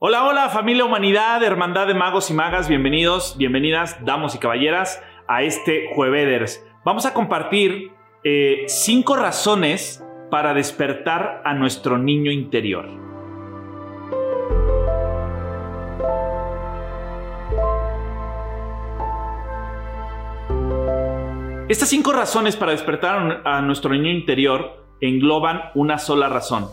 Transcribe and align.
Hola, 0.00 0.28
hola 0.28 0.48
familia 0.48 0.84
humanidad, 0.84 1.42
hermandad 1.42 1.88
de 1.88 1.94
magos 1.94 2.30
y 2.30 2.32
magas, 2.32 2.68
bienvenidos, 2.68 3.36
bienvenidas, 3.36 3.98
damos 4.04 4.32
y 4.36 4.38
caballeras, 4.38 5.02
a 5.26 5.42
este 5.42 5.88
Jueveders. 5.92 6.64
Vamos 6.84 7.04
a 7.04 7.12
compartir 7.12 7.90
eh, 8.22 8.62
cinco 8.68 9.16
razones 9.16 10.00
para 10.30 10.54
despertar 10.54 11.42
a 11.44 11.52
nuestro 11.54 11.98
niño 11.98 12.30
interior. 12.30 12.86
Estas 21.68 21.88
cinco 21.88 22.12
razones 22.12 22.54
para 22.54 22.70
despertar 22.70 23.42
a 23.44 23.60
nuestro 23.62 23.90
niño 23.90 24.12
interior 24.12 24.86
engloban 25.00 25.72
una 25.74 25.98
sola 25.98 26.28
razón, 26.28 26.68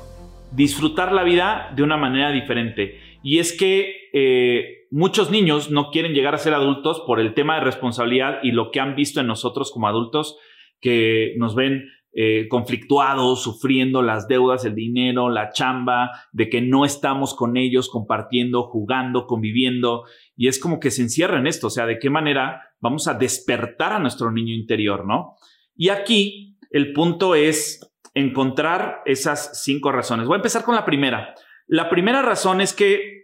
disfrutar 0.52 1.12
la 1.12 1.24
vida 1.24 1.72
de 1.76 1.82
una 1.82 1.98
manera 1.98 2.30
diferente. 2.30 3.05
Y 3.26 3.40
es 3.40 3.58
que 3.58 4.10
eh, 4.14 4.86
muchos 4.92 5.32
niños 5.32 5.72
no 5.72 5.90
quieren 5.90 6.14
llegar 6.14 6.36
a 6.36 6.38
ser 6.38 6.54
adultos 6.54 7.02
por 7.08 7.20
el 7.20 7.34
tema 7.34 7.56
de 7.56 7.62
responsabilidad 7.62 8.38
y 8.44 8.52
lo 8.52 8.70
que 8.70 8.80
han 8.80 8.96
visto 8.96 9.20
en 9.20 9.26
nosotros 9.26 9.72
como 9.72 9.88
adultos, 9.88 10.38
que 10.80 11.34
nos 11.40 11.56
ven 11.56 11.90
eh, 12.14 12.48
conflictuados, 12.50 13.42
sufriendo 13.42 14.04
las 14.04 14.28
deudas, 14.28 14.64
el 14.64 14.76
dinero, 14.76 15.32
la 15.32 15.50
chamba, 15.50 16.12
de 16.34 16.50
que 16.50 16.62
no 16.62 16.86
estamos 16.86 17.34
con 17.34 17.58
ellos 17.58 17.90
compartiendo, 17.90 18.62
jugando, 18.62 19.26
conviviendo. 19.26 20.04
Y 20.38 20.48
es 20.48 20.60
como 20.60 20.80
que 20.80 20.92
se 20.92 21.02
encierra 21.02 21.40
en 21.40 21.48
esto, 21.48 21.66
o 21.66 21.72
sea, 21.72 21.88
de 21.88 21.98
qué 21.98 22.12
manera 22.12 22.62
vamos 22.80 23.08
a 23.08 23.16
despertar 23.16 23.92
a 23.92 23.98
nuestro 23.98 24.32
niño 24.32 24.54
interior, 24.54 25.04
¿no? 25.04 25.34
Y 25.76 25.90
aquí 25.90 26.60
el 26.70 26.94
punto 26.94 27.34
es 27.34 27.92
encontrar 28.14 29.02
esas 29.08 29.64
cinco 29.64 29.92
razones. 29.92 30.28
Voy 30.28 30.36
a 30.36 30.44
empezar 30.44 30.64
con 30.64 30.76
la 30.76 30.86
primera. 30.86 31.34
La 31.68 31.90
primera 31.90 32.22
razón 32.22 32.62
es 32.62 32.74
que 32.74 33.15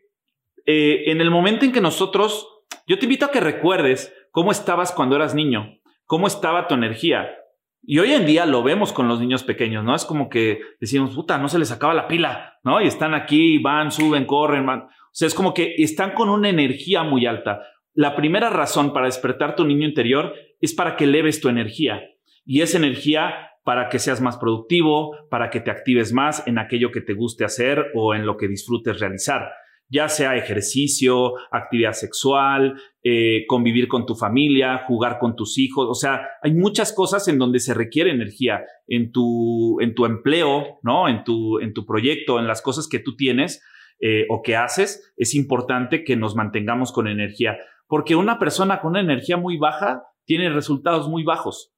eh, 0.73 1.11
en 1.11 1.19
el 1.19 1.29
momento 1.29 1.65
en 1.65 1.73
que 1.73 1.81
nosotros, 1.81 2.47
yo 2.87 2.97
te 2.97 3.03
invito 3.03 3.25
a 3.25 3.31
que 3.31 3.41
recuerdes 3.41 4.15
cómo 4.31 4.53
estabas 4.53 4.93
cuando 4.93 5.17
eras 5.17 5.35
niño, 5.35 5.81
cómo 6.05 6.27
estaba 6.27 6.69
tu 6.69 6.75
energía. 6.75 7.29
Y 7.83 7.99
hoy 7.99 8.13
en 8.13 8.25
día 8.25 8.45
lo 8.45 8.63
vemos 8.63 8.93
con 8.93 9.09
los 9.09 9.19
niños 9.19 9.43
pequeños, 9.43 9.83
¿no? 9.83 9.93
Es 9.93 10.05
como 10.05 10.29
que 10.29 10.61
decimos, 10.79 11.13
puta, 11.13 11.37
no 11.37 11.49
se 11.49 11.59
les 11.59 11.73
acaba 11.73 11.93
la 11.93 12.07
pila, 12.07 12.57
¿no? 12.63 12.79
Y 12.79 12.87
están 12.87 13.13
aquí, 13.13 13.57
van, 13.57 13.91
suben, 13.91 14.23
corren, 14.23 14.65
van. 14.65 14.83
O 14.83 14.89
sea, 15.11 15.27
es 15.27 15.33
como 15.33 15.53
que 15.53 15.75
están 15.77 16.11
con 16.11 16.29
una 16.29 16.47
energía 16.47 17.03
muy 17.03 17.25
alta. 17.25 17.63
La 17.93 18.15
primera 18.15 18.49
razón 18.49 18.93
para 18.93 19.07
despertar 19.07 19.57
tu 19.57 19.65
niño 19.65 19.85
interior 19.85 20.35
es 20.61 20.73
para 20.73 20.95
que 20.95 21.03
eleves 21.03 21.41
tu 21.41 21.49
energía. 21.49 22.01
Y 22.45 22.61
esa 22.61 22.77
energía 22.77 23.49
para 23.65 23.89
que 23.89 23.99
seas 23.99 24.21
más 24.21 24.37
productivo, 24.37 25.17
para 25.29 25.49
que 25.49 25.59
te 25.59 25.69
actives 25.69 26.13
más 26.13 26.47
en 26.47 26.59
aquello 26.59 26.91
que 26.91 27.01
te 27.01 27.13
guste 27.13 27.43
hacer 27.43 27.87
o 27.93 28.15
en 28.15 28.25
lo 28.25 28.37
que 28.37 28.47
disfrutes 28.47 29.01
realizar 29.01 29.51
ya 29.91 30.07
sea 30.07 30.37
ejercicio, 30.37 31.33
actividad 31.51 31.91
sexual, 31.91 32.81
eh, 33.03 33.45
convivir 33.47 33.87
con 33.89 34.05
tu 34.05 34.15
familia, 34.15 34.85
jugar 34.87 35.19
con 35.19 35.35
tus 35.35 35.57
hijos. 35.57 35.87
O 35.89 35.93
sea, 35.93 36.29
hay 36.41 36.53
muchas 36.53 36.93
cosas 36.93 37.27
en 37.27 37.37
donde 37.37 37.59
se 37.59 37.73
requiere 37.73 38.09
energía 38.09 38.61
en 38.87 39.11
tu, 39.11 39.79
en 39.81 39.93
tu 39.93 40.05
empleo, 40.05 40.79
¿no? 40.81 41.09
En 41.09 41.23
tu, 41.25 41.59
en 41.59 41.73
tu 41.73 41.85
proyecto, 41.85 42.39
en 42.39 42.47
las 42.47 42.61
cosas 42.61 42.87
que 42.87 42.99
tú 42.99 43.17
tienes 43.17 43.61
eh, 43.99 44.25
o 44.29 44.41
que 44.41 44.55
haces. 44.55 45.13
Es 45.17 45.35
importante 45.35 46.05
que 46.05 46.15
nos 46.15 46.35
mantengamos 46.35 46.93
con 46.93 47.07
energía, 47.07 47.57
porque 47.87 48.15
una 48.15 48.39
persona 48.39 48.79
con 48.79 48.91
una 48.91 49.01
energía 49.01 49.35
muy 49.35 49.57
baja 49.57 50.03
tiene 50.25 50.49
resultados 50.49 51.09
muy 51.09 51.23
bajos. 51.23 51.73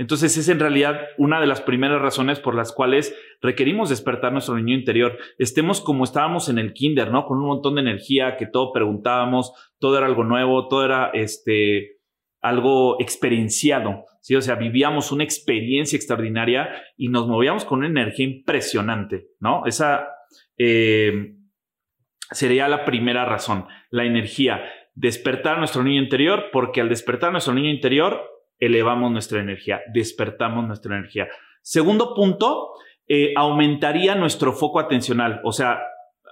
Entonces 0.00 0.34
es 0.38 0.48
en 0.48 0.58
realidad 0.58 0.98
una 1.18 1.42
de 1.42 1.46
las 1.46 1.60
primeras 1.60 2.00
razones 2.00 2.40
por 2.40 2.54
las 2.54 2.72
cuales 2.72 3.14
requerimos 3.42 3.90
despertar 3.90 4.32
nuestro 4.32 4.56
niño 4.56 4.74
interior. 4.74 5.18
Estemos 5.36 5.82
como 5.82 6.04
estábamos 6.04 6.48
en 6.48 6.58
el 6.58 6.72
kinder, 6.72 7.10
¿no? 7.10 7.26
Con 7.26 7.36
un 7.36 7.44
montón 7.44 7.74
de 7.74 7.82
energía, 7.82 8.38
que 8.38 8.46
todo 8.46 8.72
preguntábamos, 8.72 9.52
todo 9.78 9.98
era 9.98 10.06
algo 10.06 10.24
nuevo, 10.24 10.68
todo 10.68 10.86
era 10.86 11.10
este 11.12 11.98
algo 12.40 12.98
experienciado, 12.98 14.06
¿sí? 14.22 14.34
O 14.36 14.40
sea, 14.40 14.54
vivíamos 14.54 15.12
una 15.12 15.22
experiencia 15.22 15.98
extraordinaria 15.98 16.70
y 16.96 17.08
nos 17.08 17.28
movíamos 17.28 17.66
con 17.66 17.80
una 17.80 17.88
energía 17.88 18.24
impresionante, 18.24 19.26
¿no? 19.38 19.66
Esa 19.66 20.08
eh, 20.56 21.34
sería 22.30 22.68
la 22.68 22.86
primera 22.86 23.26
razón, 23.26 23.66
la 23.90 24.06
energía. 24.06 24.64
Despertar 24.94 25.58
nuestro 25.58 25.82
niño 25.82 26.00
interior, 26.00 26.46
porque 26.50 26.80
al 26.80 26.88
despertar 26.88 27.32
nuestro 27.32 27.52
niño 27.52 27.68
interior 27.68 28.39
elevamos 28.60 29.10
nuestra 29.10 29.40
energía, 29.40 29.80
despertamos 29.92 30.66
nuestra 30.66 30.96
energía. 30.96 31.28
Segundo 31.62 32.14
punto, 32.14 32.74
eh, 33.08 33.32
aumentaría 33.36 34.14
nuestro 34.14 34.52
foco 34.52 34.78
atencional. 34.78 35.40
O 35.42 35.52
sea, 35.52 35.80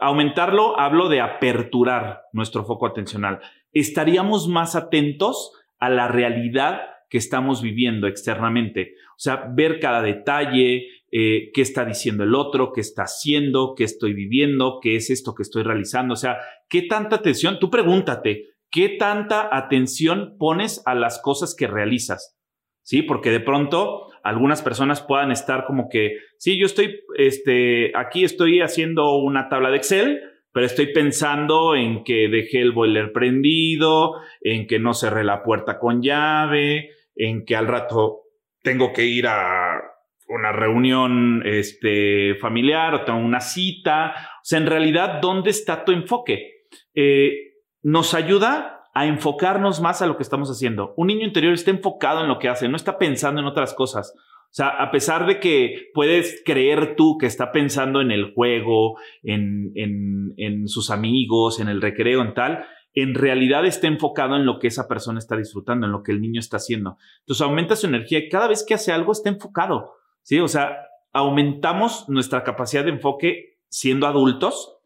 aumentarlo, 0.01 0.79
hablo 0.79 1.09
de 1.09 1.21
aperturar 1.21 2.23
nuestro 2.33 2.65
foco 2.65 2.87
atencional. 2.87 3.41
Estaríamos 3.73 4.47
más 4.47 4.77
atentos 4.77 5.53
a 5.79 5.91
la 5.91 6.09
realidad 6.09 6.83
que 7.11 7.19
estamos 7.19 7.63
viviendo 7.63 8.07
externamente. 8.07 8.95
O 9.17 9.19
sea, 9.19 9.49
ver 9.53 9.81
cada 9.81 10.03
detalle, 10.03 10.87
eh, 11.11 11.51
qué 11.55 11.63
está 11.63 11.85
diciendo 11.85 12.25
el 12.25 12.35
otro, 12.35 12.73
qué 12.73 12.81
está 12.81 13.05
haciendo, 13.05 13.75
qué 13.75 13.85
estoy 13.85 14.13
viviendo, 14.13 14.79
qué 14.83 14.97
es 14.97 15.11
esto 15.11 15.35
que 15.35 15.43
estoy 15.43 15.63
realizando. 15.63 16.13
O 16.13 16.17
sea, 16.17 16.39
qué 16.69 16.83
tanta 16.83 17.17
atención, 17.17 17.59
tú 17.59 17.71
pregúntate, 17.71 18.51
¿qué 18.71 18.91
tanta 18.99 19.49
atención 19.57 20.37
pones 20.39 20.83
a 20.87 20.95
las 20.95 21.21
cosas 21.21 21.55
que 21.57 21.67
realizas? 21.67 22.37
Sí, 22.83 23.03
porque 23.03 23.31
de 23.31 23.41
pronto 23.41 24.07
algunas 24.23 24.63
personas 24.63 25.03
puedan 25.03 25.31
estar 25.31 25.65
como 25.67 25.89
que, 25.89 26.17
sí, 26.39 26.59
yo 26.59 26.67
estoy, 26.67 27.01
este, 27.17 27.93
aquí 27.95 28.25
estoy 28.25 28.61
haciendo 28.61 29.17
una 29.19 29.49
tabla 29.49 29.71
de 29.71 29.77
Excel, 29.77 30.21
pero 30.53 30.67
estoy 30.67 30.93
pensando 30.93 31.77
en 31.77 32.03
que 32.03 32.29
dejé 32.29 32.63
el 32.63 32.73
boiler 32.73 33.13
prendido, 33.13 34.15
en 34.41 34.67
que 34.67 34.79
no 34.79 34.95
cerré 34.95 35.23
la 35.23 35.43
puerta 35.43 35.79
con 35.79 36.03
llave, 36.03 36.91
en 37.15 37.45
que 37.45 37.57
al 37.57 37.67
rato 37.67 38.23
tengo 38.63 38.93
que 38.93 39.05
ir 39.05 39.27
a 39.27 39.83
una 40.29 40.53
reunión 40.53 41.43
este, 41.45 42.35
familiar 42.37 42.95
o 42.95 43.05
tengo 43.05 43.19
una 43.19 43.41
cita. 43.41 44.15
O 44.37 44.45
sea, 44.45 44.59
en 44.59 44.67
realidad, 44.67 45.21
¿dónde 45.21 45.51
está 45.51 45.85
tu 45.85 45.93
enfoque? 45.93 46.67
Eh, 46.95 47.48
nos 47.89 48.13
ayuda 48.13 48.83
a 48.93 49.07
enfocarnos 49.07 49.81
más 49.81 50.03
a 50.03 50.07
lo 50.07 50.19
que 50.19 50.23
estamos 50.23 50.51
haciendo. 50.51 50.93
Un 50.99 51.07
niño 51.07 51.27
interior 51.27 51.55
está 51.55 51.71
enfocado 51.71 52.21
en 52.21 52.29
lo 52.29 52.39
que 52.39 52.51
hace, 52.51 52.69
no 52.69 52.77
está 52.77 52.99
pensando 52.99 53.41
en 53.41 53.47
otras 53.47 53.73
cosas. 53.73 54.13
O 54.17 54.51
sea, 54.51 54.69
a 54.69 54.91
pesar 54.91 55.27
de 55.27 55.41
que 55.41 55.89
puedes 55.95 56.43
creer 56.45 56.97
tú 56.97 57.17
que 57.17 57.25
está 57.25 57.51
pensando 57.51 58.03
en 58.03 58.11
el 58.11 58.35
juego, 58.35 58.99
en, 59.23 59.73
en, 59.75 60.69
sus 60.69 60.91
amigos, 60.91 61.61
en 61.61 61.69
el 61.69 61.81
recreo, 61.81 62.21
en 62.21 62.35
tal, 62.35 62.67
en 62.93 63.15
realidad 63.15 63.65
está 63.65 63.87
enfocado 63.87 64.37
en 64.37 64.45
lo 64.45 64.59
que 64.59 64.67
esa 64.67 64.87
persona 64.87 65.19
está 65.19 65.37
disfrutando, 65.37 65.87
en 65.87 65.93
lo 65.93 66.03
que 66.03 66.13
el 66.13 66.21
niño 66.21 66.41
está 66.41 66.59
haciendo. 66.59 66.99
Entonces 67.21 67.47
aumenta 67.47 67.75
su 67.75 67.87
energía 67.87 68.19
y 68.19 68.29
cada 68.29 68.49
vez 68.49 68.65
que 68.67 68.75
hace 68.75 68.93
algo 68.93 69.13
está 69.13 69.31
enfocado. 69.31 69.95
¿sí? 70.23 70.41
O 70.41 70.49
sea, 70.49 70.77
aumentamos 71.13 72.07
nuestra 72.09 72.45
capacidad 72.45 72.85
de 72.85 72.91
enfoque 72.91 73.59
siendo 73.71 74.07
adultos 74.07 74.78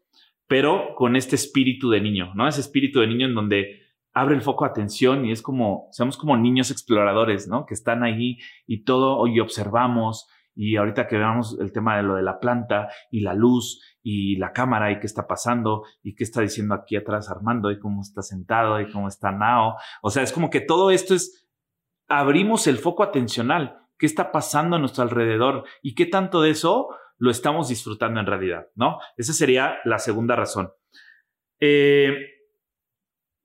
pero 0.47 0.95
con 0.95 1.15
este 1.15 1.35
espíritu 1.35 1.89
de 1.89 2.01
niño, 2.01 2.33
¿no? 2.35 2.47
Ese 2.47 2.61
espíritu 2.61 2.99
de 2.99 3.07
niño 3.07 3.27
en 3.27 3.35
donde 3.35 3.81
abre 4.13 4.35
el 4.35 4.41
foco 4.41 4.65
de 4.65 4.71
atención 4.71 5.25
y 5.25 5.31
es 5.31 5.41
como, 5.41 5.87
seamos 5.91 6.17
como 6.17 6.37
niños 6.37 6.71
exploradores, 6.71 7.47
¿no? 7.47 7.65
Que 7.65 7.73
están 7.73 8.03
ahí 8.03 8.37
y 8.67 8.83
todo, 8.83 9.17
hoy 9.17 9.39
observamos 9.39 10.27
y 10.55 10.75
ahorita 10.75 11.07
que 11.07 11.17
veamos 11.17 11.57
el 11.59 11.71
tema 11.71 11.97
de 11.97 12.03
lo 12.03 12.15
de 12.15 12.21
la 12.21 12.39
planta 12.39 12.89
y 13.09 13.21
la 13.21 13.33
luz 13.33 13.81
y 14.03 14.35
la 14.37 14.53
cámara 14.53 14.91
y 14.91 14.99
qué 14.99 15.07
está 15.07 15.25
pasando 15.27 15.83
y 16.03 16.13
qué 16.15 16.23
está 16.23 16.41
diciendo 16.41 16.75
aquí 16.75 16.95
atrás 16.95 17.29
Armando 17.29 17.71
y 17.71 17.79
cómo 17.79 18.01
está 18.01 18.21
sentado 18.21 18.79
y 18.79 18.91
cómo 18.91 19.07
está 19.07 19.31
Nao. 19.31 19.75
O 20.01 20.11
sea, 20.11 20.21
es 20.21 20.31
como 20.31 20.49
que 20.49 20.61
todo 20.61 20.91
esto 20.91 21.15
es, 21.15 21.47
abrimos 22.07 22.67
el 22.67 22.77
foco 22.77 23.01
atencional, 23.01 23.87
qué 23.97 24.05
está 24.05 24.31
pasando 24.31 24.75
a 24.75 24.79
nuestro 24.79 25.03
alrededor 25.03 25.63
y 25.81 25.95
qué 25.95 26.05
tanto 26.05 26.41
de 26.41 26.51
eso 26.51 26.89
lo 27.17 27.31
estamos 27.31 27.69
disfrutando 27.69 28.19
en 28.19 28.25
realidad, 28.25 28.67
¿no? 28.75 28.99
Esa 29.17 29.33
sería 29.33 29.77
la 29.85 29.99
segunda 29.99 30.35
razón. 30.35 30.71
Eh, 31.59 32.13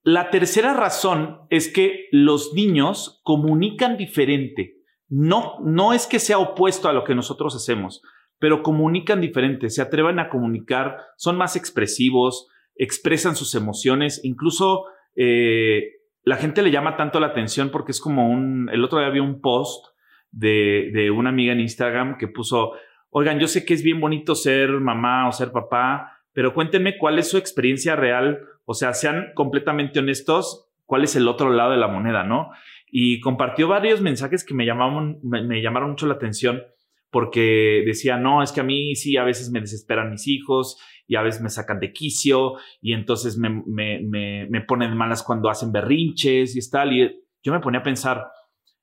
la 0.03 0.31
tercera 0.31 0.75
razón 0.75 1.43
es 1.50 1.69
que 1.69 2.06
los 2.12 2.55
niños 2.55 3.20
comunican 3.25 3.97
diferente. 3.97 4.76
No, 5.09 5.59
no 5.61 5.93
es 5.93 6.06
que 6.06 6.19
sea 6.19 6.38
opuesto 6.38 6.88
a 6.88 6.93
lo 6.93 7.05
que 7.05 7.15
nosotros 7.15 7.55
hacemos, 7.55 8.03
pero 8.38 8.62
comunican 8.62 9.20
diferente, 9.20 9.71
se 9.71 9.82
atreven 9.82 10.19
a 10.19 10.29
comunicar, 10.29 10.99
son 11.17 11.37
más 11.37 11.56
expresivos, 11.56 12.49
expresan 12.76 13.37
sus 13.37 13.55
emociones, 13.55 14.21
incluso 14.23 14.85
eh, 15.17 15.99
la 16.23 16.37
gente 16.37 16.62
le 16.62 16.71
llama 16.71 16.97
tanto 16.97 17.21
la 17.21 17.29
atención 17.29 17.71
porque 17.71 17.93
es 17.93 18.00
como 18.00 18.31
un, 18.31 18.69
el 18.73 18.85
otro 18.85 18.99
día 18.99 19.09
había 19.09 19.23
un 19.23 19.41
post 19.41 19.87
de, 20.31 20.91
de 20.93 21.11
una 21.11 21.31
amiga 21.31 21.53
en 21.53 21.61
Instagram 21.61 22.19
que 22.19 22.29
puso, 22.29 22.73
oigan, 23.11 23.39
yo 23.39 23.49
sé 23.49 23.65
que 23.65 23.75
es 23.75 23.83
bien 23.83 24.01
bonito 24.01 24.35
ser 24.35 24.71
mamá 24.71 25.29
o 25.29 25.33
ser 25.33 25.53
papá, 25.53 26.19
pero 26.33 26.55
cuéntenme 26.55 26.99
cuál 26.99 27.19
es 27.19 27.29
su 27.29 27.37
experiencia 27.37 27.97
real, 27.97 28.41
o 28.65 28.75
sea, 28.75 28.95
sean 28.95 29.33
completamente 29.35 29.99
honestos, 29.99 30.69
cuál 30.85 31.05
es 31.05 31.17
el 31.17 31.29
otro 31.29 31.51
lado 31.51 31.73
de 31.73 31.79
la 31.79 31.89
moneda, 31.89 32.23
¿no? 32.25 32.51
Y 32.91 33.21
compartió 33.21 33.69
varios 33.69 34.01
mensajes 34.01 34.45
que 34.45 34.55
me 34.55 34.65
llamaron, 34.65 35.19
me, 35.23 35.71
mucho 35.71 36.07
la 36.07 36.15
atención 36.15 36.63
porque 37.11 37.83
decía, 37.87 38.17
no, 38.19 38.43
es 38.43 38.53
que 38.53 38.61
a 38.61 38.65
mí 38.65 38.95
sí, 38.95 39.17
a 39.17 39.25
veces 39.25 39.51
me 39.51 39.61
desesperan 39.61 40.11
mis 40.11 40.27
hijos 40.29 40.79
y 41.07 41.17
a 41.17 41.23
veces 41.23 41.41
me 41.41 41.49
sacan 41.49 41.81
de 41.81 41.93
quicio 41.93 42.55
y 42.81 42.93
entonces 42.93 43.39
me, 43.39 43.63
me, 43.67 44.61
ponen 44.63 44.97
malas 44.97 45.23
cuando 45.23 45.49
hacen 45.49 45.73
berrinches 45.73 46.55
y 46.55 46.71
tal. 46.71 46.93
Y 46.93 47.21
yo 47.43 47.53
me 47.53 47.61
ponía 47.61 47.81
a 47.81 47.83
pensar, 47.83 48.27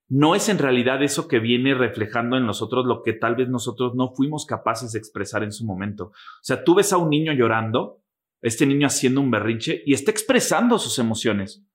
no 0.08 0.36
es 0.36 0.50
en 0.50 0.60
realidad 0.60 1.02
eso 1.02 1.28
que 1.28 1.40
viene 1.40 1.74
reflejando 1.74 2.38
en 2.38 2.46
nosotros 2.46 2.86
lo 2.86 3.02
que 3.02 3.14
tal 3.14 3.36
vez 3.36 3.50
nosotros 3.50 3.96
no 3.96 4.14
fuimos 4.14 4.46
capaces 4.46 4.92
de 4.92 5.00
expresar 5.00 5.44
en 5.44 5.52
su 5.52 5.66
momento. 5.66 6.06
O 6.06 6.44
sea, 6.44 6.64
tú 6.64 6.76
ves 6.76 6.94
a 6.94 6.98
un 6.98 7.10
niño 7.10 7.34
llorando, 7.34 8.02
este 8.42 8.68
niño 8.68 8.86
haciendo 8.86 9.22
un 9.22 9.32
berrinche 9.32 9.82
y 9.86 9.94
está 9.94 10.12
expresando 10.12 10.78
sus 10.78 11.00
emociones. 11.00 11.66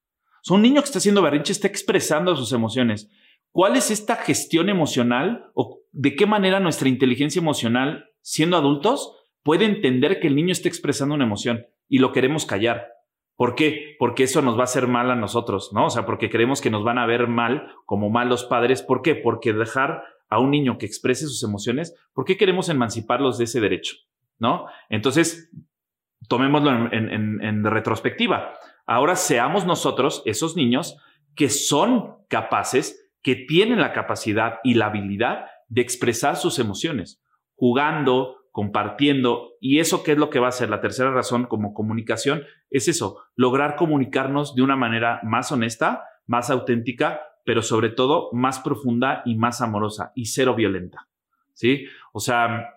O 0.49 0.55
un 0.55 0.63
niño 0.63 0.81
que 0.81 0.87
está 0.87 0.99
haciendo 0.99 1.23
berrinche 1.23 1.53
está 1.53 1.67
expresando 1.67 2.37
sus 2.37 2.53
emociones. 2.53 3.11
¿Cuál 3.51 3.77
es 3.77 3.91
esta 3.91 4.15
gestión 4.17 4.69
emocional 4.69 5.51
o 5.55 5.81
de 5.91 6.15
qué 6.15 6.27
manera 6.27 6.61
nuestra 6.61 6.89
inteligencia 6.89 7.41
emocional, 7.41 8.11
siendo 8.23 8.57
adultos, 8.57 9.13
puede 9.43 9.65
entender 9.65 10.21
que 10.21 10.29
el 10.29 10.37
niño 10.37 10.53
está 10.53 10.69
expresando 10.69 11.17
una 11.17 11.25
emoción 11.25 11.67
y 11.89 11.99
lo 11.99 12.13
queremos 12.13 12.47
callar? 12.47 12.87
¿Por 13.41 13.55
qué? 13.55 13.97
Porque 13.99 14.25
eso 14.25 14.43
nos 14.43 14.59
va 14.59 14.61
a 14.61 14.65
hacer 14.65 14.87
mal 14.87 15.11
a 15.11 15.17
nosotros, 15.17 15.71
¿no? 15.73 15.87
O 15.87 15.91
sea, 15.91 16.05
porque 16.05 16.29
creemos 16.29 16.61
que 16.61 16.69
nos 16.69 16.85
van 16.85 16.99
a 16.99 17.07
ver 17.07 17.27
mal 17.27 17.75
como 17.87 18.11
malos 18.11 18.45
padres. 18.45 18.83
¿Por 18.83 19.01
qué? 19.01 19.15
Porque 19.15 19.55
dejar 19.55 20.05
a 20.29 20.39
un 20.39 20.51
niño 20.51 20.77
que 20.77 20.85
exprese 20.85 21.25
sus 21.25 21.43
emociones, 21.43 21.97
¿por 22.13 22.27
qué 22.27 22.37
queremos 22.37 22.69
emanciparlos 22.69 23.39
de 23.39 23.45
ese 23.45 23.63
derecho? 23.63 23.97
¿No? 24.39 24.67
Entonces, 24.91 25.51
tomémoslo 26.29 26.93
en, 26.93 27.41
en 27.43 27.65
retrospectiva. 27.65 28.53
Ahora 28.85 29.17
seamos 29.17 29.65
nosotros 29.65 30.23
esos 30.27 30.55
niños 30.55 30.99
que 31.35 31.49
son 31.49 32.17
capaces 32.29 33.11
que 33.23 33.37
tienen 33.37 33.81
la 33.81 33.95
capacidad 33.95 34.57
y 34.65 34.75
la 34.75 34.89
habilidad 34.89 35.47
de 35.69 35.81
expresar 35.81 36.37
sus 36.37 36.59
emociones, 36.59 37.25
jugando, 37.55 38.37
compartiendo. 38.51 39.53
Y 39.61 39.79
eso 39.79 40.03
qué 40.03 40.13
es 40.13 40.19
lo 40.19 40.31
que 40.31 40.39
va 40.39 40.49
a 40.49 40.53
ser 40.53 40.71
la 40.71 40.81
tercera 40.81 41.11
razón 41.11 41.47
como 41.47 41.75
comunicación, 41.75 42.45
es 42.71 42.89
eso, 42.89 43.23
lograr 43.37 43.77
comunicarnos 43.77 44.55
de 44.55 44.63
una 44.63 44.77
manera 44.77 45.21
más 45.23 45.53
honesta, 45.53 46.05
más 46.27 46.51
auténtica, 46.51 47.21
pero 47.45 47.63
sobre 47.63 47.91
todo 47.91 48.31
más 48.33 48.61
profunda 48.61 49.23
y 49.25 49.37
más 49.37 49.61
amorosa 49.61 50.13
y 50.15 50.27
cero 50.27 50.55
violenta. 50.55 51.09
¿Sí? 51.55 51.87
O 52.13 52.21
sea, 52.21 52.75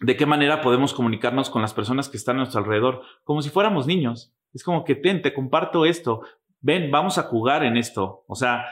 ¿de 0.00 0.16
qué 0.16 0.26
manera 0.26 0.60
podemos 0.60 0.94
comunicarnos 0.94 1.50
con 1.50 1.62
las 1.62 1.74
personas 1.74 2.08
que 2.08 2.16
están 2.16 2.36
a 2.36 2.38
nuestro 2.38 2.60
alrededor? 2.60 3.02
Como 3.24 3.42
si 3.42 3.50
fuéramos 3.50 3.86
niños. 3.86 4.32
Es 4.52 4.64
como 4.64 4.84
que, 4.84 4.94
ten, 4.94 5.22
te 5.22 5.34
comparto 5.34 5.84
esto. 5.84 6.22
Ven, 6.60 6.90
vamos 6.90 7.18
a 7.18 7.24
jugar 7.24 7.64
en 7.64 7.76
esto. 7.76 8.24
O 8.26 8.34
sea, 8.34 8.64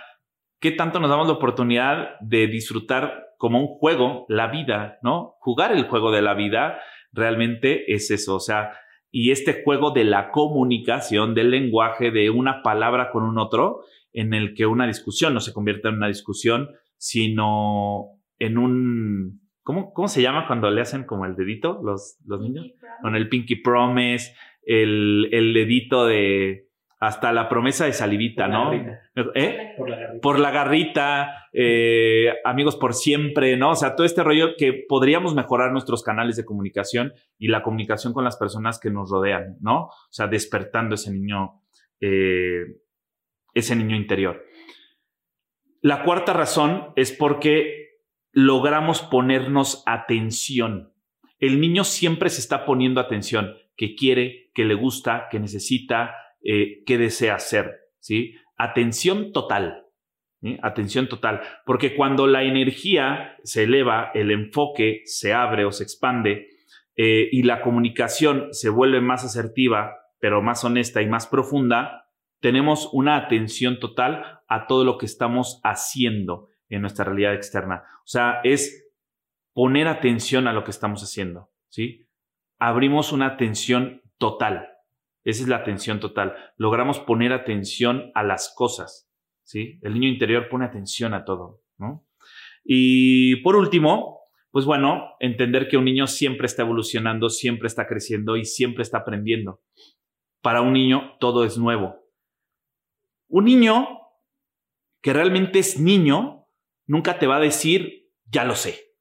qué 0.60 0.70
tanto 0.72 0.98
nos 1.00 1.10
damos 1.10 1.26
la 1.26 1.34
oportunidad 1.34 2.18
de 2.20 2.46
disfrutar 2.46 3.27
como 3.38 3.60
un 3.60 3.68
juego 3.78 4.26
la 4.28 4.48
vida, 4.48 4.98
¿no? 5.02 5.36
Jugar 5.38 5.72
el 5.72 5.84
juego 5.84 6.10
de 6.12 6.20
la 6.20 6.34
vida 6.34 6.78
realmente 7.12 7.94
es 7.94 8.10
eso, 8.10 8.36
o 8.36 8.40
sea, 8.40 8.72
y 9.10 9.30
este 9.30 9.62
juego 9.64 9.92
de 9.92 10.04
la 10.04 10.30
comunicación, 10.30 11.34
del 11.34 11.50
lenguaje, 11.50 12.10
de 12.10 12.28
una 12.28 12.62
palabra 12.62 13.10
con 13.10 13.22
un 13.22 13.38
otro, 13.38 13.80
en 14.12 14.34
el 14.34 14.54
que 14.54 14.66
una 14.66 14.86
discusión 14.86 15.32
no 15.32 15.40
se 15.40 15.54
convierta 15.54 15.88
en 15.88 15.94
una 15.94 16.08
discusión, 16.08 16.68
sino 16.98 18.18
en 18.38 18.58
un... 18.58 19.40
¿Cómo, 19.62 19.92
cómo 19.92 20.08
se 20.08 20.22
llama 20.22 20.46
cuando 20.46 20.70
le 20.70 20.80
hacen 20.80 21.04
como 21.04 21.26
el 21.26 21.36
dedito 21.36 21.80
los, 21.82 22.18
los 22.26 22.40
niños? 22.40 22.66
Con 23.02 23.16
el 23.16 23.28
pinky 23.28 23.56
promise, 23.56 24.34
el, 24.62 25.28
el 25.32 25.54
dedito 25.54 26.06
de 26.06 26.67
hasta 27.00 27.32
la 27.32 27.48
promesa 27.48 27.84
de 27.84 27.92
salivita, 27.92 28.48
¿no? 28.48 28.72
¿Eh? 28.72 29.74
Por 29.76 29.88
la 29.88 29.96
garrita. 29.96 30.20
Por 30.20 30.38
la 30.40 30.50
garrita, 30.50 31.48
eh, 31.52 32.34
amigos 32.44 32.76
por 32.76 32.94
siempre, 32.94 33.56
¿no? 33.56 33.70
O 33.70 33.76
sea, 33.76 33.94
todo 33.94 34.04
este 34.04 34.24
rollo 34.24 34.56
que 34.56 34.84
podríamos 34.88 35.34
mejorar 35.34 35.70
nuestros 35.70 36.02
canales 36.02 36.36
de 36.36 36.44
comunicación 36.44 37.12
y 37.38 37.48
la 37.48 37.62
comunicación 37.62 38.12
con 38.12 38.24
las 38.24 38.36
personas 38.36 38.80
que 38.80 38.90
nos 38.90 39.10
rodean, 39.10 39.56
¿no? 39.60 39.84
O 39.84 39.92
sea, 40.10 40.26
despertando 40.26 40.96
ese 40.96 41.12
niño, 41.12 41.62
eh, 42.00 42.64
ese 43.54 43.76
niño 43.76 43.94
interior. 43.94 44.44
La 45.80 46.02
cuarta 46.02 46.32
razón 46.32 46.92
es 46.96 47.12
porque 47.12 48.00
logramos 48.32 49.02
ponernos 49.02 49.84
atención. 49.86 50.92
El 51.38 51.60
niño 51.60 51.84
siempre 51.84 52.28
se 52.28 52.40
está 52.40 52.66
poniendo 52.66 53.00
atención, 53.00 53.54
que 53.76 53.94
quiere, 53.94 54.50
que 54.52 54.64
le 54.64 54.74
gusta, 54.74 55.28
que 55.30 55.38
necesita, 55.38 56.16
eh, 56.42 56.82
qué 56.86 56.98
desea 56.98 57.34
hacer, 57.34 57.72
¿sí? 57.98 58.34
Atención 58.56 59.32
total, 59.32 59.84
atención 60.62 61.08
total, 61.08 61.40
porque 61.64 61.96
cuando 61.96 62.26
la 62.26 62.42
energía 62.42 63.36
se 63.42 63.64
eleva, 63.64 64.10
el 64.14 64.30
enfoque 64.30 65.02
se 65.04 65.32
abre 65.32 65.64
o 65.64 65.72
se 65.72 65.84
expande 65.84 66.48
eh, 66.96 67.28
y 67.30 67.42
la 67.42 67.60
comunicación 67.60 68.48
se 68.52 68.70
vuelve 68.70 69.00
más 69.00 69.24
asertiva, 69.24 69.96
pero 70.20 70.42
más 70.42 70.64
honesta 70.64 71.02
y 71.02 71.06
más 71.06 71.26
profunda, 71.26 72.06
tenemos 72.40 72.88
una 72.92 73.16
atención 73.16 73.78
total 73.78 74.40
a 74.48 74.66
todo 74.66 74.84
lo 74.84 74.98
que 74.98 75.06
estamos 75.06 75.60
haciendo 75.64 76.48
en 76.68 76.82
nuestra 76.82 77.04
realidad 77.04 77.34
externa. 77.34 77.84
O 77.98 78.06
sea, 78.06 78.40
es 78.44 78.88
poner 79.52 79.88
atención 79.88 80.46
a 80.46 80.52
lo 80.52 80.64
que 80.64 80.70
estamos 80.70 81.02
haciendo, 81.02 81.50
¿sí? 81.68 82.08
Abrimos 82.58 83.12
una 83.12 83.26
atención 83.26 84.02
total. 84.18 84.67
Esa 85.28 85.42
es 85.42 85.48
la 85.50 85.56
atención 85.56 86.00
total. 86.00 86.34
Logramos 86.56 87.00
poner 87.00 87.34
atención 87.34 88.10
a 88.14 88.22
las 88.22 88.50
cosas. 88.56 89.10
¿sí? 89.44 89.78
El 89.82 89.92
niño 89.92 90.08
interior 90.08 90.48
pone 90.48 90.64
atención 90.64 91.12
a 91.12 91.26
todo. 91.26 91.60
¿no? 91.76 92.06
Y 92.64 93.36
por 93.42 93.54
último, 93.54 94.20
pues 94.50 94.64
bueno, 94.64 95.16
entender 95.20 95.68
que 95.68 95.76
un 95.76 95.84
niño 95.84 96.06
siempre 96.06 96.46
está 96.46 96.62
evolucionando, 96.62 97.28
siempre 97.28 97.66
está 97.66 97.86
creciendo 97.86 98.38
y 98.38 98.46
siempre 98.46 98.80
está 98.80 98.98
aprendiendo. 98.98 99.60
Para 100.40 100.62
un 100.62 100.72
niño 100.72 101.18
todo 101.20 101.44
es 101.44 101.58
nuevo. 101.58 101.96
Un 103.28 103.44
niño 103.44 103.86
que 105.02 105.12
realmente 105.12 105.58
es 105.58 105.78
niño 105.78 106.46
nunca 106.86 107.18
te 107.18 107.26
va 107.26 107.36
a 107.36 107.40
decir, 107.40 108.08
ya 108.24 108.46
lo 108.46 108.54
sé. 108.54 108.94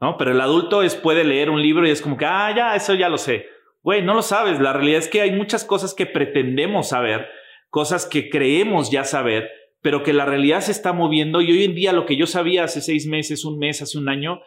¿No? 0.00 0.16
Pero 0.16 0.30
el 0.30 0.40
adulto 0.40 0.84
es, 0.84 0.94
puede 0.94 1.24
leer 1.24 1.50
un 1.50 1.60
libro 1.60 1.84
y 1.84 1.90
es 1.90 2.00
como 2.00 2.16
que, 2.16 2.26
ah, 2.26 2.54
ya, 2.54 2.76
eso 2.76 2.94
ya 2.94 3.08
lo 3.08 3.18
sé. 3.18 3.46
Güey, 3.82 4.02
no 4.02 4.14
lo 4.14 4.22
sabes. 4.22 4.60
La 4.60 4.72
realidad 4.72 4.98
es 4.98 5.08
que 5.08 5.20
hay 5.20 5.32
muchas 5.32 5.64
cosas 5.64 5.94
que 5.94 6.06
pretendemos 6.06 6.88
saber, 6.88 7.28
cosas 7.68 8.06
que 8.06 8.30
creemos 8.30 8.90
ya 8.90 9.04
saber, 9.04 9.50
pero 9.80 10.02
que 10.02 10.12
la 10.12 10.24
realidad 10.24 10.60
se 10.60 10.72
está 10.72 10.92
moviendo 10.92 11.40
y 11.40 11.50
hoy 11.50 11.64
en 11.64 11.74
día 11.74 11.92
lo 11.92 12.06
que 12.06 12.16
yo 12.16 12.26
sabía 12.26 12.64
hace 12.64 12.80
seis 12.80 13.06
meses, 13.06 13.44
un 13.44 13.58
mes, 13.58 13.82
hace 13.82 13.98
un 13.98 14.08
año, 14.08 14.40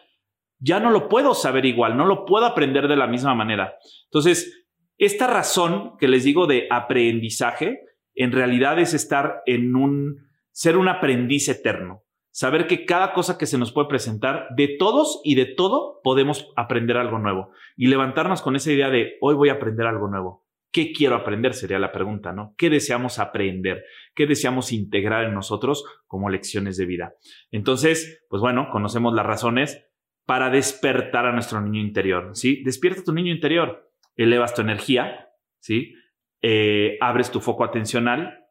ya 0.58 0.80
no 0.80 0.90
lo 0.90 1.08
puedo 1.08 1.34
saber 1.34 1.66
igual, 1.66 1.98
no 1.98 2.06
lo 2.06 2.24
puedo 2.24 2.46
aprender 2.46 2.88
de 2.88 2.96
la 2.96 3.06
misma 3.06 3.34
manera. 3.34 3.76
Entonces, 4.04 4.66
esta 4.96 5.26
razón 5.26 5.98
que 5.98 6.08
les 6.08 6.24
digo 6.24 6.46
de 6.46 6.66
aprendizaje, 6.70 7.80
en 8.14 8.32
realidad 8.32 8.78
es 8.78 8.94
estar 8.94 9.42
en 9.44 9.76
un, 9.76 10.30
ser 10.50 10.78
un 10.78 10.88
aprendiz 10.88 11.50
eterno 11.50 12.05
saber 12.36 12.66
que 12.66 12.84
cada 12.84 13.14
cosa 13.14 13.38
que 13.38 13.46
se 13.46 13.56
nos 13.56 13.72
puede 13.72 13.88
presentar, 13.88 14.48
de 14.54 14.76
todos 14.78 15.22
y 15.24 15.36
de 15.36 15.46
todo, 15.46 16.00
podemos 16.02 16.52
aprender 16.54 16.98
algo 16.98 17.18
nuevo 17.18 17.50
y 17.78 17.86
levantarnos 17.86 18.42
con 18.42 18.56
esa 18.56 18.70
idea 18.70 18.90
de 18.90 19.16
hoy 19.22 19.34
voy 19.34 19.48
a 19.48 19.54
aprender 19.54 19.86
algo 19.86 20.06
nuevo. 20.06 20.44
¿Qué 20.70 20.92
quiero 20.92 21.16
aprender? 21.16 21.54
Sería 21.54 21.78
la 21.78 21.92
pregunta, 21.92 22.34
¿no? 22.34 22.54
¿Qué 22.58 22.68
deseamos 22.68 23.18
aprender? 23.18 23.84
¿Qué 24.14 24.26
deseamos 24.26 24.70
integrar 24.72 25.24
en 25.24 25.32
nosotros 25.32 25.86
como 26.06 26.28
lecciones 26.28 26.76
de 26.76 26.84
vida? 26.84 27.14
Entonces, 27.50 28.22
pues 28.28 28.42
bueno, 28.42 28.68
conocemos 28.70 29.14
las 29.14 29.24
razones 29.24 29.88
para 30.26 30.50
despertar 30.50 31.24
a 31.24 31.32
nuestro 31.32 31.62
niño 31.62 31.80
interior, 31.80 32.32
¿sí? 32.34 32.62
Despierta 32.64 33.02
tu 33.02 33.14
niño 33.14 33.32
interior, 33.32 33.90
elevas 34.14 34.52
tu 34.52 34.60
energía, 34.60 35.30
¿sí? 35.58 35.94
Eh, 36.42 36.98
abres 37.00 37.30
tu 37.30 37.40
foco 37.40 37.64
atencional, 37.64 38.44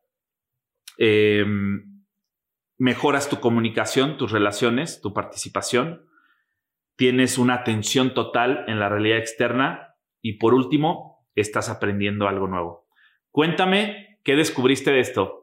eh, 0.98 1.46
mejoras 2.77 3.29
tu 3.29 3.39
comunicación, 3.39 4.17
tus 4.17 4.32
relaciones, 4.32 5.01
tu 5.01 5.13
participación, 5.13 6.05
tienes 6.96 7.38
una 7.38 7.55
atención 7.55 8.13
total 8.13 8.65
en 8.67 8.79
la 8.79 8.89
realidad 8.89 9.17
externa 9.17 9.96
y 10.22 10.34
por 10.34 10.53
último, 10.53 11.27
estás 11.36 11.70
aprendiendo 11.70 12.27
algo 12.27 12.48
nuevo. 12.48 12.88
Cuéntame 13.32 14.20
qué 14.24 14.36
descubriste 14.36 14.91
de 14.91 15.01
esto. 15.01 15.41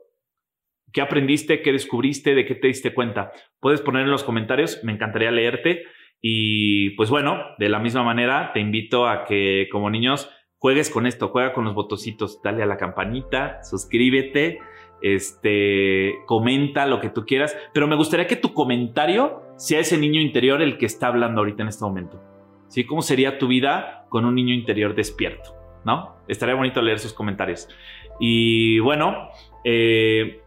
¿Qué 0.92 1.00
aprendiste? 1.00 1.62
¿Qué 1.62 1.72
descubriste? 1.72 2.34
¿De 2.34 2.44
qué 2.44 2.54
te 2.54 2.68
diste 2.68 2.92
cuenta? 2.92 3.32
Puedes 3.60 3.80
poner 3.80 4.02
en 4.02 4.10
los 4.10 4.24
comentarios, 4.24 4.80
me 4.82 4.92
encantaría 4.92 5.30
leerte. 5.30 5.84
Y 6.20 6.90
pues 6.96 7.10
bueno, 7.10 7.42
de 7.58 7.68
la 7.68 7.78
misma 7.78 8.02
manera, 8.02 8.52
te 8.52 8.60
invito 8.60 9.06
a 9.06 9.24
que 9.24 9.68
como 9.70 9.90
niños 9.90 10.30
juegues 10.56 10.90
con 10.90 11.06
esto, 11.06 11.28
juega 11.28 11.52
con 11.52 11.64
los 11.64 11.74
botocitos, 11.74 12.40
dale 12.42 12.62
a 12.62 12.66
la 12.66 12.76
campanita, 12.76 13.62
suscríbete 13.62 14.60
este, 15.02 16.14
comenta 16.26 16.86
lo 16.86 17.00
que 17.00 17.10
tú 17.10 17.26
quieras, 17.26 17.56
pero 17.74 17.86
me 17.86 17.96
gustaría 17.96 18.26
que 18.26 18.36
tu 18.36 18.54
comentario 18.54 19.42
sea 19.56 19.80
ese 19.80 19.98
niño 19.98 20.20
interior 20.20 20.62
el 20.62 20.78
que 20.78 20.86
está 20.86 21.08
hablando 21.08 21.40
ahorita 21.40 21.62
en 21.62 21.68
este 21.68 21.84
momento. 21.84 22.20
¿Sí? 22.68 22.84
¿Cómo 22.84 23.02
sería 23.02 23.38
tu 23.38 23.48
vida 23.48 24.06
con 24.08 24.24
un 24.24 24.34
niño 24.34 24.54
interior 24.54 24.94
despierto? 24.94 25.54
¿No? 25.84 26.16
Estaría 26.28 26.54
bonito 26.54 26.80
leer 26.80 26.98
sus 26.98 27.12
comentarios. 27.12 27.68
Y 28.18 28.78
bueno, 28.78 29.28
eh, 29.64 30.40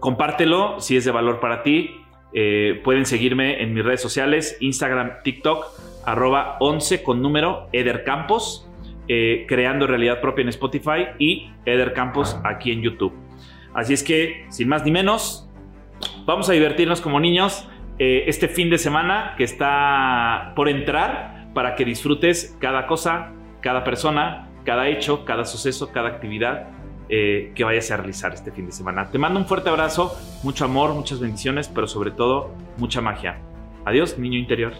compártelo 0.00 0.80
si 0.80 0.96
es 0.96 1.04
de 1.04 1.10
valor 1.10 1.40
para 1.40 1.62
ti. 1.62 1.90
Eh, 2.34 2.80
pueden 2.84 3.06
seguirme 3.06 3.62
en 3.62 3.72
mis 3.72 3.84
redes 3.84 4.02
sociales, 4.02 4.58
Instagram, 4.60 5.22
TikTok, 5.22 5.64
arroba 6.04 6.56
11 6.60 7.02
con 7.02 7.22
número 7.22 7.68
Eder 7.72 8.04
Campos, 8.04 8.68
eh, 9.06 9.46
creando 9.48 9.86
realidad 9.86 10.20
propia 10.20 10.42
en 10.42 10.50
Spotify 10.50 11.06
y 11.18 11.50
Eder 11.64 11.94
Campos 11.94 12.38
aquí 12.44 12.72
en 12.72 12.82
YouTube. 12.82 13.27
Así 13.74 13.94
es 13.94 14.02
que, 14.02 14.46
sin 14.50 14.68
más 14.68 14.84
ni 14.84 14.90
menos, 14.90 15.48
vamos 16.24 16.48
a 16.48 16.52
divertirnos 16.52 17.00
como 17.00 17.20
niños 17.20 17.68
eh, 17.98 18.24
este 18.26 18.48
fin 18.48 18.70
de 18.70 18.78
semana 18.78 19.34
que 19.36 19.44
está 19.44 20.52
por 20.54 20.68
entrar 20.68 21.48
para 21.54 21.74
que 21.74 21.84
disfrutes 21.84 22.56
cada 22.60 22.86
cosa, 22.86 23.32
cada 23.60 23.82
persona, 23.84 24.48
cada 24.64 24.88
hecho, 24.88 25.24
cada 25.24 25.44
suceso, 25.44 25.90
cada 25.92 26.08
actividad 26.08 26.68
eh, 27.08 27.52
que 27.54 27.64
vayas 27.64 27.90
a 27.90 27.96
realizar 27.96 28.34
este 28.34 28.52
fin 28.52 28.66
de 28.66 28.72
semana. 28.72 29.10
Te 29.10 29.18
mando 29.18 29.40
un 29.40 29.46
fuerte 29.46 29.68
abrazo, 29.68 30.14
mucho 30.42 30.64
amor, 30.64 30.92
muchas 30.92 31.20
bendiciones, 31.20 31.68
pero 31.68 31.88
sobre 31.88 32.10
todo 32.10 32.54
mucha 32.76 33.00
magia. 33.00 33.38
Adiós, 33.84 34.18
niño 34.18 34.38
interior. 34.38 34.74